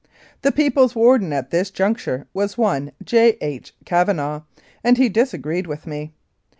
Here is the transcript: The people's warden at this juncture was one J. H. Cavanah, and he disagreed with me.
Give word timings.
The 0.41 0.51
people's 0.51 0.95
warden 0.95 1.31
at 1.31 1.51
this 1.51 1.69
juncture 1.69 2.25
was 2.33 2.57
one 2.57 2.91
J. 3.03 3.37
H. 3.39 3.71
Cavanah, 3.85 4.43
and 4.83 4.97
he 4.97 5.09
disagreed 5.09 5.67
with 5.67 5.85
me. 5.85 6.11